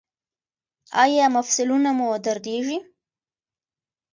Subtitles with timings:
[1.03, 2.77] ایا مفصلونه مو دردیږي؟